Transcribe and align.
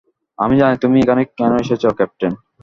আমি 0.39 0.55
জানি 0.61 0.75
তুমি 0.83 0.97
এখানে 0.99 1.21
কেন 1.37 1.51
এসেছ 1.63 1.83
ক্যাপ্টেন। 1.97 2.33